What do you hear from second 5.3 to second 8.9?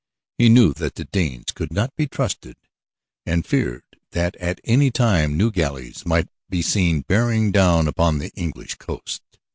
new galleys might be seen bearing down upon the English